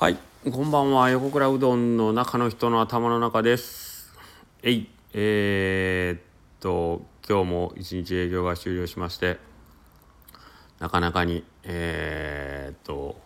[0.00, 0.16] はい、
[0.48, 1.10] こんばんは。
[1.10, 4.14] 横倉うどんの中の人の頭の中です。
[4.62, 6.22] えい、えー、っ
[6.60, 9.38] と、今日も一日営業が終了しまして、
[10.78, 13.18] なかなかに、えー、っと、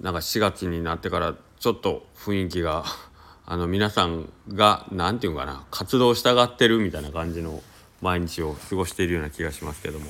[0.00, 2.84] なんか4月になってからちょっと雰囲気が、
[3.44, 7.62] あの、皆さんが、なんていうかな、活動したがってるみたいな感じの
[8.00, 10.06] 毎日を過ごしているような気がしますけども、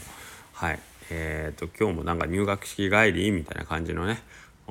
[0.52, 0.78] はい。
[1.10, 4.22] えー、っと、今日もなんか入学式帰りみたいな感じのね、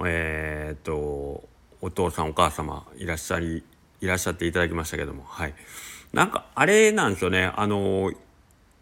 [0.06, 1.48] えー、っと
[1.82, 3.64] お父さんお母様いらっしゃり
[4.02, 5.54] いらっしゃっていただきましたけどもはい。
[6.14, 7.52] なんかあれなんですよね。
[7.56, 8.12] あの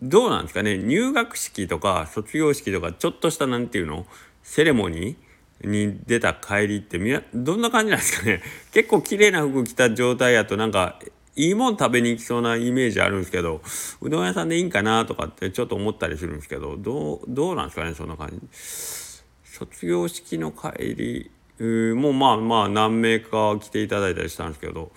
[0.01, 0.77] どうなんですかね。
[0.77, 4.05] 入学式とか卒業式とかちょっとしたなんていうの？
[4.43, 8.41] セレモニーに出た帰りってみなどんな感じなんですかね。
[8.73, 10.99] 結構綺麗な服着た状態やとなんか
[11.35, 13.61] いいもん食べに行きそうなイメージあるんですけど
[14.01, 18.39] うどん屋さんでいいんかなとかってちょっと思ったりするんですけどどうどうなんですかねそんな感じ。
[19.53, 24.91] 卒業式の帰りもまあまあ何名か来ていただいたりしたんですけど、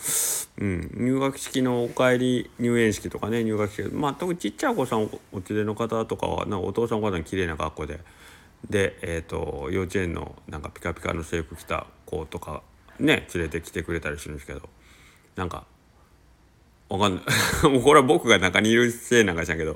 [0.58, 3.82] うん、入学式のお帰り入園式とかね入学式。
[3.94, 5.10] まあ特にちっちゃいお子さんお
[5.50, 8.00] 連れの方とかはなんかお父さんお母さん綺麗な格好で。
[8.70, 12.62] で、えーと、幼稚園のなんかピカピカの制服着た子とか
[12.98, 14.62] ね連れてきてくれたりするんですけど
[15.36, 15.66] なんか
[16.88, 17.24] わかんない
[17.68, 19.72] もうこれは僕が中にいるせいなんかじゃんけど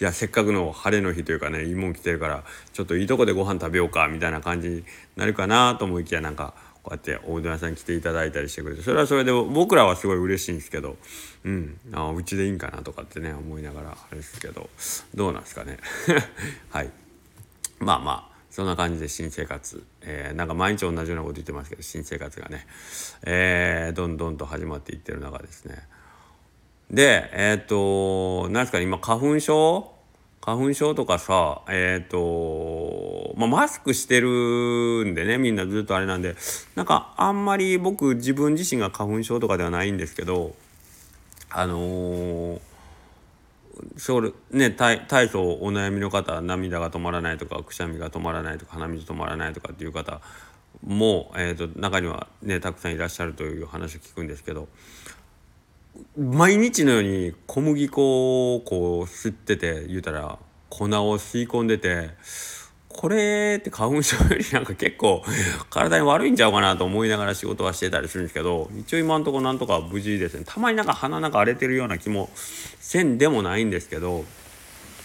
[0.00, 4.84] いやせっかくの晴れの日というかねいいもん来てるからちょっといいとこでご飯食べようかみたいな感じに
[5.16, 10.96] なるかなと思いきやなんかこうやっておうどん屋さん来ていただいたりしてくれてそれはそれで僕らはすごい嬉しいんですけど
[11.44, 14.68] うんあうちでいいんかなとかってね思いながらあれですけど
[15.14, 15.78] どうなんですかね。
[16.70, 16.90] はい。
[17.78, 22.66] まあまあそんな感じで新生活、えー、なんか毎日同じようなこと言ってますけど新生活がね、
[23.22, 25.78] えー、どんどんと始まっていってる中ですね。
[26.90, 29.92] でえっ、ー、と何ですかね今花粉症？
[30.42, 36.34] 花粉症とかさえっ、ー、とまあマスクしてるんでねみんなずっとあれなんで
[36.74, 40.54] なんかあんまり僕自分自身が花粉症とかではないんですけど
[41.50, 42.60] あのー
[43.96, 50.20] そうね体操お悩みの方涙が止まらないとかくしゃみが止まらないとか鼻水止まらないとかっていう方
[50.84, 54.68] も、えー、と中にはねたくさんいらっしゃるという話を聞くんですけど
[56.16, 62.10] 毎日のように小麦粉をこう吸ってて言うたら粉を吸い込んでて
[62.88, 65.22] これって花粉症よりなんか結構
[65.70, 70.44] 体に悪いんちゃうかなと思いながら仕事はしてたりするんですけど一応今んとこなんとか無事ですね。
[70.44, 74.24] たまになんか鼻なんか荒れてるような気もせんでもないんですけど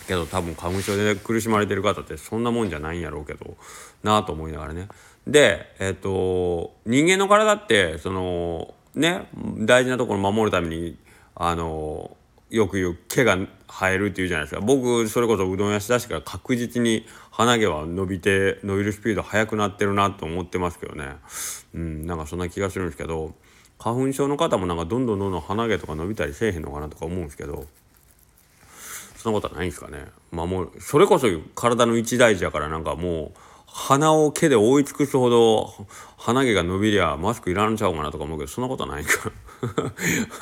[0.07, 3.56] けど多分花粉症で苦しまれてる方ってそんなもんじゃないんやろうけど
[4.03, 4.88] なあと思いながらね。
[5.25, 10.97] でえっ、と人間の体ってそのね大事なところを守るために
[11.35, 12.16] あの
[12.50, 14.61] よく言う毛が生えるっていうじゃないですか。
[14.61, 21.16] 僕それこそうどん屋しだしから確実に鼻毛は伸びて伸びるスピード速くなってるなと思ってますけどね。
[21.73, 23.33] うんなんかそんな気がするんですけど
[23.78, 27.66] 花粉症の方もなんかどんどんどんどん鼻毛とか伸びたりせえへんのかなとか思うんですけど
[29.17, 30.06] そんなことはないんですかね。
[30.31, 35.74] 守るそれこそ体の一大事やからなんかもう鼻を毛で覆い尽くすほど
[36.18, 39.31] 鼻毛が伸びりゃマスクいらんちゃうかなとか思うけどそんなことはないか。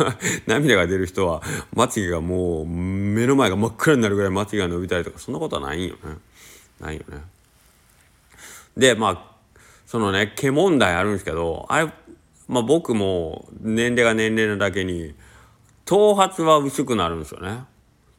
[0.04, 0.18] ら
[0.48, 1.42] 涙が出る人は
[1.74, 6.18] まつげがもう目の前が真っ暗になるぐらいまつげが伸びたりとかそんなことはないよね。
[6.80, 7.22] ないよね。
[8.78, 9.34] でまあ
[9.86, 11.92] そのね毛問題あるんですけどあれ
[12.48, 15.14] まあ僕も年齢が年齢なだけに
[15.86, 17.64] 頭髪は薄くなるんですよね。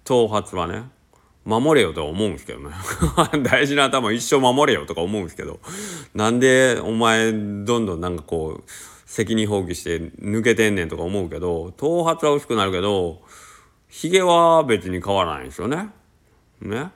[0.05, 0.85] 頭髪はね。
[1.45, 2.71] 守れよとは思うんですけどね
[3.45, 5.61] 大事な頭一生守れよとか思うんですけど
[6.15, 8.71] なんでお前どんどんなんかこう
[9.07, 13.23] 責任放棄して抜けてんねんとか思うけど頭髪は薄くなるけど
[13.89, 15.91] ひげは別に変わらないんですよね。
[16.61, 16.91] ね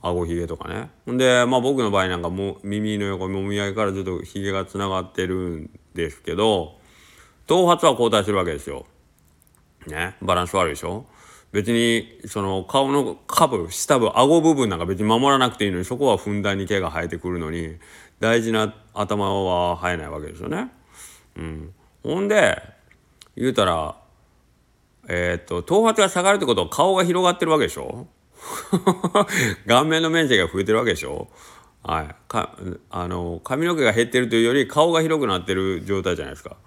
[0.00, 0.90] 顎ひげとかね。
[1.06, 6.78] ほんでまあ僕の場合なんかも耳の横もみあげからずっとひげがつながってるんですけど
[7.48, 8.86] 頭髪は交代するわけですよ。
[9.88, 11.06] ねバランス悪いでしょ
[11.52, 17.76] 別にその顔の下部下部顎部分なんか別に守らなくていいのにそこはふんだんに毛が生えてくるのに
[18.20, 20.70] 大事な頭は生えないわけですよね。
[21.36, 21.72] うん、
[22.02, 22.60] ほんで
[23.36, 23.96] 言うたら
[25.08, 28.06] えー、っと頭髪が下がるってことは顔が広がってるわけでしょ？
[29.66, 31.28] 顔面の面積が増えてるわけでしょ？
[31.88, 32.54] はい、か
[32.90, 36.58] あの髪の毛が減ってるというより顔が広くなってる状態じゃないですか。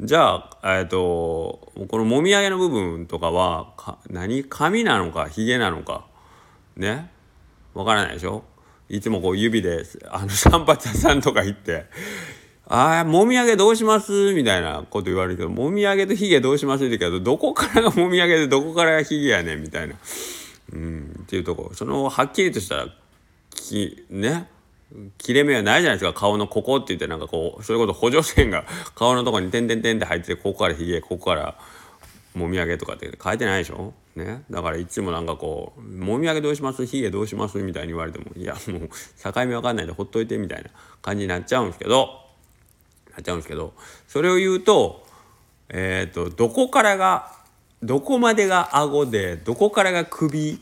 [0.00, 4.44] じゃあ、えーと、このもみあげの部分とかはか何？
[4.44, 6.04] 髪なのかひげなのか。
[6.76, 7.10] ね？
[7.72, 8.44] わからないでしょ？
[8.90, 11.86] いつもこう指であの散髪屋さんとか行って
[12.68, 19.62] 「ああもみあげどうします?」みたいなこと言われるけど「もみあげとひげどうします?」って言うけどどこからがもみあげでどこからがひげやねん？
[19.62, 19.94] みたいな。
[20.74, 21.20] うん。
[21.22, 21.70] っていうとこ。
[21.72, 22.88] そのはっきりとしたら
[23.50, 24.50] きね？
[25.18, 26.18] 切れ目はないじゃないですか。
[26.18, 31.58] 顔のここって言ってなんかこうそれこそ補助線が 顔のとこに点々点って入っててここからひげここから
[32.34, 33.94] もみあげとかって書いてないでしょ？
[34.14, 34.44] ね？
[34.50, 36.86] だからいつもなんかこう「もみあげどうします？
[36.86, 40.70] ひげどうします?」みたいに言われても「いやもう境目わかんないでほっといて」みたいな
[41.02, 42.20] 感じになっちゃうんですけど
[43.12, 43.74] なっちゃうんですけど
[44.06, 45.04] それを言うと
[45.70, 47.32] えっ、ー、とどこからが
[47.82, 50.60] どこまでが顎でどこからが首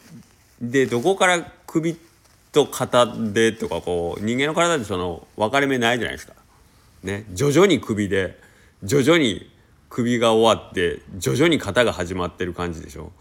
[0.60, 2.13] でどこから首って
[2.54, 6.32] と肩でとかこう人間の体ってその分かれ目ないじゃないですか。
[7.02, 8.40] ね徐々に首で
[8.82, 9.50] 徐々に
[9.90, 13.12] 首が終わって徐々に肩が始まってる感じでしょ。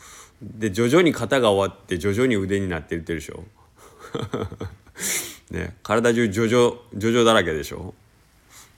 [0.42, 3.44] で徐々に肩が終わって徐々に腕になってるってるでしょ。
[5.52, 7.94] ね体中徐々徐々だらけでしょ。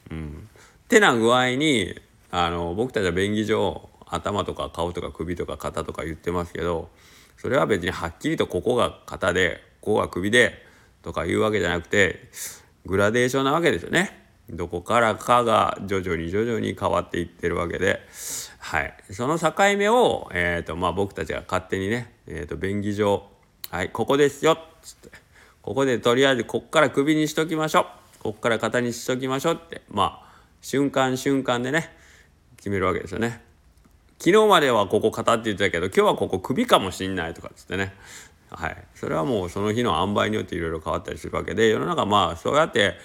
[0.10, 0.50] うん。
[0.86, 2.00] ってな具合に
[2.32, 6.90] あの僕たちは便宜上頭とか顔とか首とか肩とか言ってますけど
[7.38, 10.66] それは別にはっきりとここが肩でここが首で
[11.04, 12.30] とかいうわけじゃなくて
[12.88, 14.26] グラデーションなわけですよね。
[14.50, 18.02] どこからかが徐々に徐々に変わっていってるわけで、
[18.60, 23.24] はい、その境目を、えーとまあ、僕たちが勝手にね、えーと、便宜上
[23.70, 25.10] 「はいここですよ」っつって。
[25.62, 27.88] ここでとりあえずこっから首にしときましょ
[28.20, 28.24] う。
[28.24, 31.96] こっから肩にしときましょうってまあ瞬間瞬間でね
[32.58, 33.42] 決めるわけですよね。
[34.20, 37.94] 昨日まではここ肩って言ってたけど今日はここ首かもしんないとかっつってね。
[38.50, 38.78] はい。
[38.94, 42.96] それはもうその日の塩梅によっていろいろ変わったりするわけで世の中まあそうやって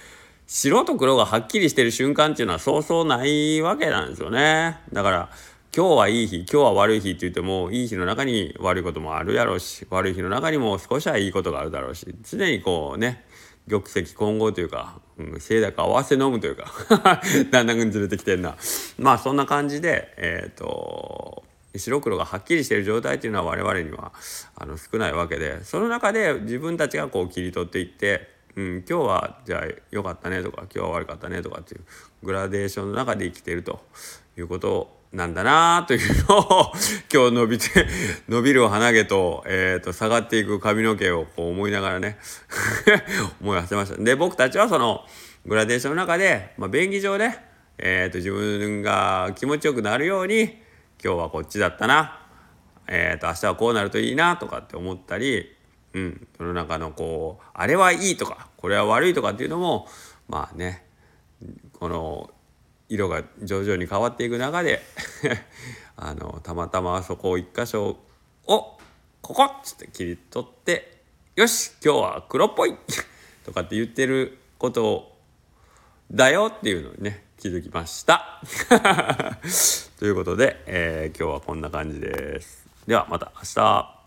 [0.46, 4.78] 白と黒がはっきりしてる瞬間っていうのはそうそうないわけなんですよね。
[4.92, 5.30] だから
[5.74, 13.24] 今日はいい日今日は悪い日って言ってもいい日の中に悪いこともあるやろうし悪い日の中にも少しはいいことがあるだろうし常にこうね
[13.68, 16.72] 玉石混合というか、うん、清濁合わせ飲むというか
[17.52, 18.56] だんだんずれてきてんな。
[18.98, 21.44] まあそんな感じでえっ、ー、と
[21.76, 24.12] 白黒がはっきりしている状態っていうのは我々には
[24.56, 31.84] あの少ないわけでその中で自分たちがこう切り取っていって、うん、今日はじゃあ良かったねとか今日は悪かったねとかっていう
[32.22, 33.80] グラデーションの中で生きていると
[34.36, 36.72] いうことなんだなというのを
[37.12, 37.86] 今日伸びて
[38.28, 42.18] 伸びる鼻毛と,、えーと、下がっていく髪の毛をこう思いながらね
[43.40, 44.02] 思いはせました。
[44.02, 45.04] で僕たちはその
[45.46, 47.44] グラデーションの中で、まあ、便宜上ね、
[47.78, 50.62] えーと、自分が気持ちよくなるように
[51.02, 52.20] 今日はこっちだったな、
[52.86, 55.50] えーと、明日はこうなるといいなとかって思ったり、
[55.94, 59.88] うん、その中のこうあれはいいとかこれは悪いとかっていうのも
[60.28, 60.84] まあね
[61.78, 62.30] この
[62.90, 64.82] 色が徐々に変わっていく中で
[65.96, 67.96] あのたまたまそこを一箇所
[68.46, 68.78] を
[69.22, 71.02] ここっつって切り取って
[71.36, 72.76] よし今日は黒っぽい
[73.44, 75.16] とかって言ってること
[76.10, 78.42] だよっていうのにね気づきました。
[80.00, 82.66] ということで、えー、今日はこんな感じです。
[82.86, 83.99] ではまた明日。